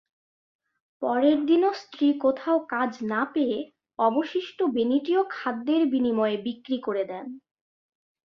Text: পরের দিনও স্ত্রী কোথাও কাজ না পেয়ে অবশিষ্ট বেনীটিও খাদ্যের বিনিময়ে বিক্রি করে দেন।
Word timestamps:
পরের 1.01 1.37
দিনও 1.45 1.71
স্ত্রী 1.73 2.07
কোথাও 2.19 2.57
কাজ 2.69 2.91
না 3.03 3.21
পেয়ে 3.33 3.57
অবশিষ্ট 3.99 4.57
বেনীটিও 4.75 5.21
খাদ্যের 5.29 5.81
বিনিময়ে 5.87 6.37
বিক্রি 6.45 6.77
করে 6.79 7.03
দেন। 7.03 7.25